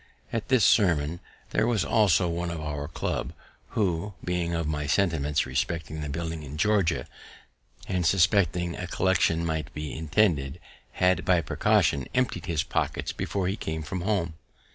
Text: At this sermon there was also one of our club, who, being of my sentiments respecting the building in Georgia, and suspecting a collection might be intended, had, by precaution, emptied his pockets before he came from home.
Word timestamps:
At 0.33 0.47
this 0.47 0.65
sermon 0.65 1.19
there 1.51 1.67
was 1.67 1.85
also 1.85 2.27
one 2.27 2.49
of 2.49 2.59
our 2.59 2.87
club, 2.87 3.33
who, 3.77 4.15
being 4.23 4.55
of 4.55 4.65
my 4.67 4.87
sentiments 4.87 5.45
respecting 5.45 6.01
the 6.01 6.09
building 6.09 6.41
in 6.41 6.57
Georgia, 6.57 7.05
and 7.87 8.03
suspecting 8.03 8.75
a 8.75 8.87
collection 8.87 9.45
might 9.45 9.71
be 9.75 9.93
intended, 9.93 10.59
had, 10.93 11.23
by 11.23 11.39
precaution, 11.41 12.07
emptied 12.15 12.47
his 12.47 12.63
pockets 12.63 13.11
before 13.13 13.47
he 13.47 13.55
came 13.55 13.83
from 13.83 14.01
home. 14.01 14.33